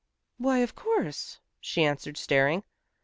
"Why, 0.39 0.57
of 0.63 0.73
course," 0.73 1.37
she 1.59 1.83
answered 1.83 2.17
staring. 2.17 2.63